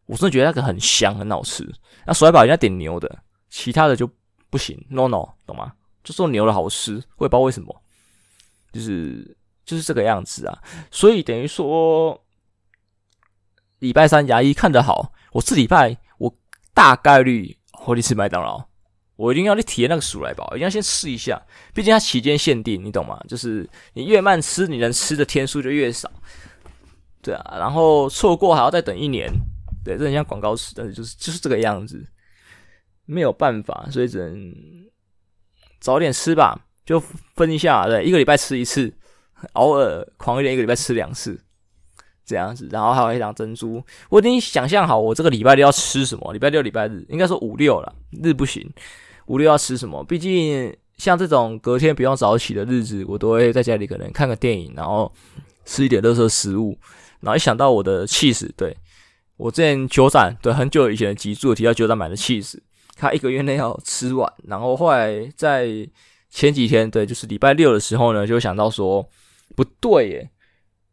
[0.07, 1.67] 我真的觉得那个很香，很好吃。
[2.07, 3.19] 那薯来堡人家点牛的。
[3.51, 4.11] 其他的就
[4.51, 5.73] 不行，no no，懂吗？
[6.05, 7.75] 就说牛的好吃，我也不知道为什么，
[8.73, 10.59] 就是就是这个样子啊。
[10.91, 12.19] 所以等于说，
[13.79, 16.35] 礼拜三牙医看得好，我这礼拜我
[16.75, 18.62] 大概率会去吃麦当劳，
[19.17, 21.41] 我一定要去体验那个鼠来宝，一定要先试一下。
[21.73, 23.21] 毕竟它期间限定，你懂吗？
[23.29, 26.11] 就是你越慢吃，你能吃的天数就越少。
[27.21, 29.31] 对啊，然后错过还要再等一年，
[29.85, 32.05] 对，这很像广告词，但是就是就是这个样子。
[33.11, 34.55] 没有办法，所以只能
[35.81, 37.01] 早点吃吧，就
[37.35, 38.93] 分一下，对，一个礼拜吃一次，
[39.55, 41.41] 偶尔狂一点，一个礼拜吃两次，
[42.29, 42.69] 这样子。
[42.71, 46.33] 然后还有一张珍珠，我已经想象好我这个礼拜六要吃什么。
[46.33, 48.71] 礼拜六、礼拜日，应该说五六了，日不行，
[49.27, 50.05] 五六要吃什么？
[50.05, 55.11] 毕竟像这种隔天不用早起的日子，我都会在家里可能看个电影，然后
[55.64, 56.79] 吃一点垃圾食物。
[57.21, 58.77] 然后一想到我的气死，对，
[59.37, 62.62] 我之前酒展，对，很久以前的集数提到酒展买的气死。
[63.01, 65.69] 他一个月内要吃完，然后后来在
[66.31, 69.09] 前几天，对，就是礼拜六的时候呢，就想到说
[69.55, 70.31] 不对耶，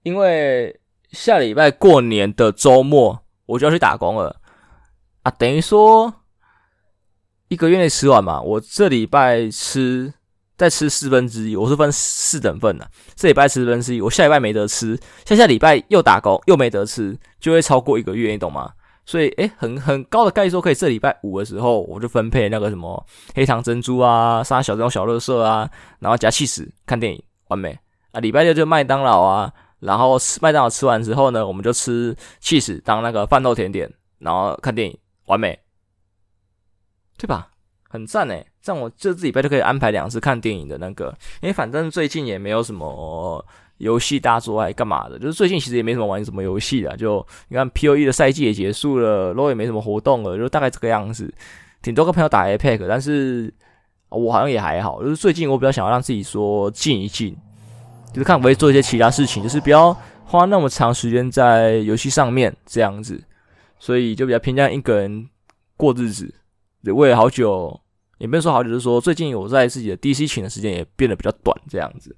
[0.03, 0.79] 因为
[1.15, 4.39] 下礼拜过年的周末我就要去打工了
[5.23, 6.13] 啊，等于说
[7.47, 10.13] 一个月内吃完嘛，我这礼拜吃
[10.57, 18.71] 再吃四分之一，我是分四等份的，这礼拜吃四分之一，我下礼拜没得吃，下下礼拜又打工又没得吃，就会超过一个月，你懂吗？
[19.07, 27.77] 所以，诶，很很高的概率说可以这礼拜五的时候，我就分配那个什么黑糖珍珠啊，杀小这种小乐色啊，然后加气死看电影，完美
[28.11, 28.19] 啊！
[28.19, 29.53] 礼拜六就麦当劳啊，
[29.85, 35.57] 然后吃麦当劳吃完之后呢，我们就吃 cheese 当那个饭后甜点，然后看电影，完美，
[37.17, 37.49] 对吧？
[37.87, 43.45] 很赞诶，这样我这礼拜就可以安排两次看电影的那个，因为反正最近也没有什么。
[43.79, 45.19] 游戏大作还干嘛的？
[45.19, 51.29] 就是最近其实也没什么玩什么游戏的，就你看 POE 的赛季也结束了，LOL 也没什么活动了，就大概这个样子。
[51.81, 53.53] 挺多个朋友打 Apex，但是
[54.07, 55.03] 我好像也还好。
[55.03, 57.35] 就是最近我比较想要让自己说静一静，
[58.15, 63.21] 就是看可不可以做一些其他事情，就是不要花那么长时间在游戏上面这样子。
[63.77, 65.29] 所以就比较偏向一个人
[65.75, 66.33] 过日子。
[66.81, 67.77] 对，为了好久，
[68.19, 72.15] 也没有说好久，就是说最近我在自己的 DC 群的时间也变得比较短这样子。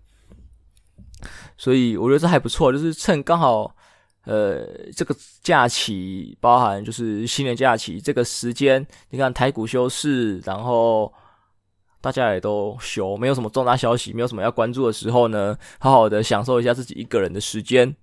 [1.58, 3.76] 所以我觉得这还不错，就是趁刚好，
[4.26, 11.12] 呃，这个假期包含就是新年假期这个时间，你看台股休市，然后
[12.08, 17.94] 大家也都休，没有什么重大消息，没有什么要关注的时候呢，好好的享受一下自己一个人的时间，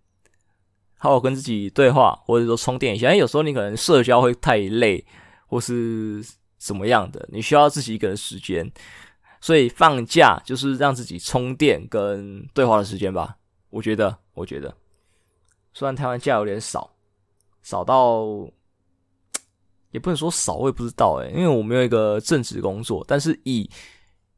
[0.99, 3.07] 好好跟自己对话，或者说充电一下。
[3.07, 5.03] 因为有时候你可能社交会太累，
[5.47, 6.23] 或是
[6.59, 8.71] 怎么样的，你需要自己一个人时间，
[9.41, 13.39] 所以放假就是让自己充电跟对话的时间吧。
[13.71, 14.77] 我觉得，我觉得，
[15.73, 16.91] 虽然台湾假有点少，
[17.63, 18.27] 少到
[19.93, 23.05] 也不能说少，我也不知道诶，因为我没有一个正职工作。
[23.07, 23.71] 但是以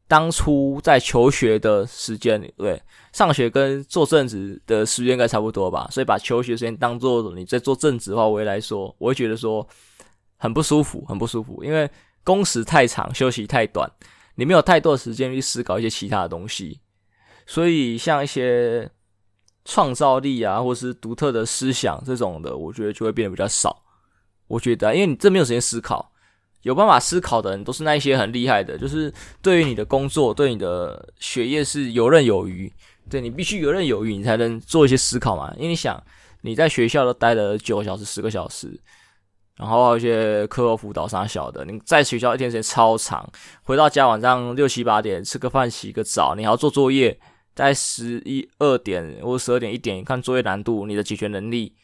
[0.09, 2.81] 当初在求学的时间，对，
[3.12, 9.66] 上学跟做正职的时间应该差不多吧，所以把求学时间当做你在做正职的话，我会来说，我会觉得说
[10.37, 11.90] 很不舒服，很不舒服，因为
[12.25, 13.90] 工时太长，休息太短，
[14.35, 16.81] 你没有太多的时间去思考一些其他的东西，
[17.47, 18.90] 所以像一些。
[19.69, 23.83] 创造力啊，或是独特的思想这种的，我觉得就会变得比较少。
[24.47, 26.12] 我觉得，因为你这没有时间思考，
[26.67, 32.71] 有办法思考的人都是那一些很厉害的，就是对于你的工作、对你的学业是游刃有余。
[33.09, 35.55] 对，你必须游刃有余，你才能做一些思考嘛。
[35.57, 36.03] 因为你想，
[36.41, 38.77] 你在学校都待了九个小时、十个小时，
[39.57, 43.25] 然后一些课后辅导啥小的，你在学校一天时间超长，
[43.62, 47.17] 回到家晚上六七八点吃个饭、洗个澡，你还要做作业。
[47.55, 51.75] 在十一二点或十二点一点，看作业难度，你的解决能力，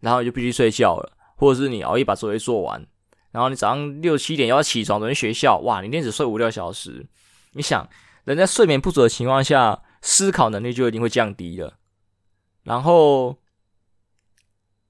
[0.00, 2.86] 然后你就必须睡觉了，或者是你熬夜把作业做完，
[3.30, 7.06] 然后你早上六七点要起床，等于学校，哇，你一天只睡五六小时，
[7.52, 7.88] 你想，
[8.24, 11.78] 人在睡眠不足的情况下，思考能力就一定会降低了，
[12.62, 13.38] 然后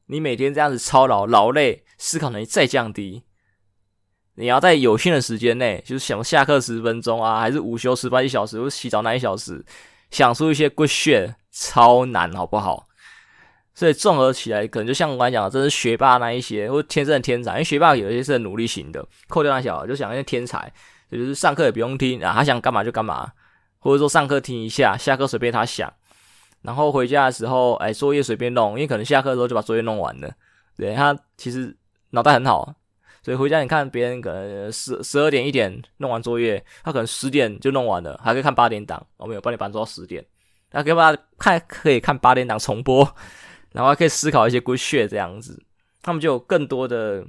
[0.07, 3.25] 你每天这样子操劳劳累，思考能力再降低，
[4.35, 9.65] 你要在有限的时间内，就是想下课十分钟啊，还是午休十八一小时，或者洗澡那一小时。
[10.11, 12.88] 想出一些 good shit 超难，好不好？
[13.79, 17.53] 所以综合起来，可能就像我刚才讲的，这是学霸那一些，或天生的天才。
[17.53, 20.73] 因为学霸有一些是很努力型的，扣掉那小孩，就想那些天才，
[21.13, 23.31] 就是上课也不用听啊，他想干嘛就干嘛，
[23.79, 25.95] 或者说上课听一下，下课随便他想，
[26.63, 30.29] 然后回家的时候，哎，作业随便弄，因为可能下课的时候就把作业弄完了。
[30.77, 31.73] 对，他其实
[32.11, 32.75] 脑袋很好，
[33.23, 40.27] 所以回家你看别人可能十十二点一点弄完作业，他可能十点就弄完了，还可以看八点档，我们有八点半做到十点，
[40.69, 43.09] 他可以把看可以看八点档重播。
[43.73, 45.63] 然后还可以思考一些 good shit 这样子，
[46.03, 47.27] 他们就有更多的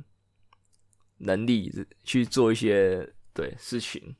[1.19, 1.71] 能力
[2.03, 4.15] 去做一些对事情，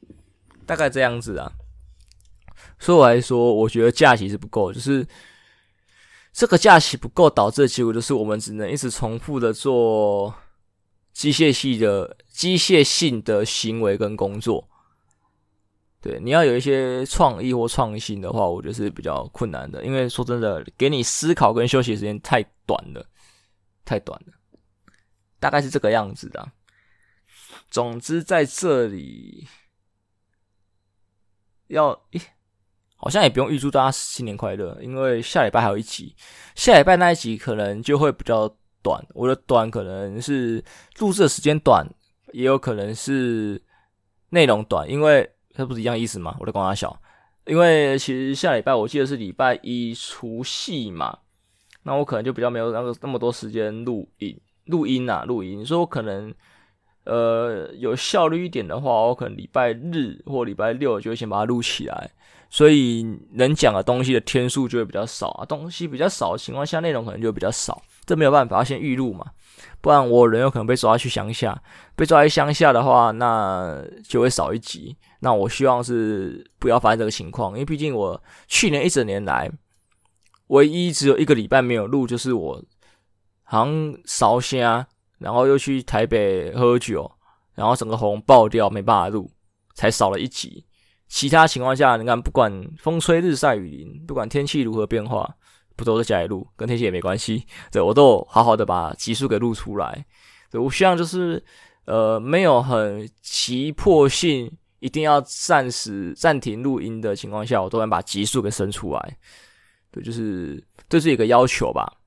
[0.66, 1.52] 大概这样子啊。
[2.78, 5.08] 所以我来说，我觉得假期是不够，就是
[6.32, 10.36] 这个假期不够导致的结果，就是我们只能一直重复的做
[11.14, 14.69] 机械系的机械性的行为跟工作。
[16.02, 19.84] 对，你要有一些创意或创新的话，我觉得是比较困难的。
[19.84, 23.06] 因为说真的，给你思考跟休息时间太短了，
[23.84, 24.34] 太短了，
[25.42, 26.54] 大概是这个样子的。
[27.70, 29.46] 总之，在这里
[31.68, 32.22] 要，诶，
[32.96, 36.16] 好像也不用预祝大家新年快乐，因为下礼拜还有一集，
[36.56, 38.48] 下礼拜那一集可能就会比较
[38.82, 39.06] 短。
[39.14, 40.64] 我的短可能是
[41.00, 41.86] 录制的时间短，
[42.32, 43.62] 也有可能是
[44.30, 45.30] 内容短，因为。
[45.60, 46.34] 这不是一样意思吗？
[46.40, 46.98] 我在讲他小，
[47.46, 51.18] 因为其实下礼拜我记得是礼拜一除夕嘛，
[51.84, 56.34] 那我可能就比较没有那个那么多时间录音录音啊录音，所以我可能
[57.04, 62.10] 呃有效率一点的话，我可能礼拜日或礼拜六就会先把它录起来，
[62.50, 69.26] 所以能讲的东西的天数就会比较少啊，东西比较少的情况下，内容可能就比较少，这没有办法，要先预录嘛。
[69.82, 71.62] 不然我人有可能被抓去乡下，
[71.98, 74.96] 被抓去乡下的话，那就会少一集。
[75.20, 79.52] 那我希望是不要发生这个情况，因为毕竟我去年一整年来，
[80.48, 82.64] 唯一只有一个礼拜没有录，就是我
[83.44, 87.12] 好像烧虾，然后又去台北喝酒，
[87.56, 89.32] 然后整个喉咙爆掉，没办法录，
[89.74, 90.66] 才少了一集。
[91.08, 95.36] 其他情况下，你看，不管风吹日晒雨淋，不管天气如何变化。
[95.76, 97.46] 不都在家里录，跟天气也没关系。
[97.72, 100.06] 对，我都好好的把集数给录出来。
[100.52, 101.42] 对，我希望就是
[101.86, 109.18] 呃，没有很急迫性，一定要暂时暂停录音的情况下，我都能把集数给生出来。
[109.92, 111.98] 对，就是这是一个要求吧。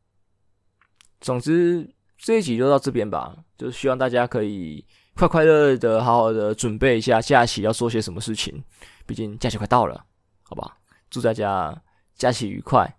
[1.21, 8.63] 总之这一集就到这边吧，就是希望大家可以快快乐乐的好好的准备一下假期要做些什么事情。
[9.07, 10.05] 毕竟假期快到了，
[10.43, 10.79] 好吧？
[11.11, 11.83] 祝大家
[12.15, 12.97] 假期愉快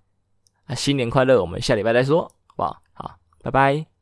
[0.66, 0.76] 啊。
[0.76, 1.42] 新年快乐！
[1.42, 2.82] 我们下礼拜再说，好不好？
[2.94, 3.93] 好，拜拜。